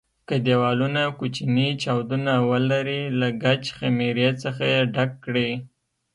که 0.27 0.35
دېوالونه 0.45 1.01
کوچني 1.19 1.67
چاودونه 1.81 2.33
ولري 2.49 3.01
له 3.19 3.27
ګچ 3.43 3.63
خمېرې 3.77 4.29
څخه 4.43 4.63
یې 4.73 4.81
ډک 4.93 5.11
کړئ. 5.25 5.51